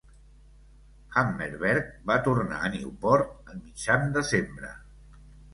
[1.17, 4.73] Hammerberg va tornar a Newport a mitjan desembre.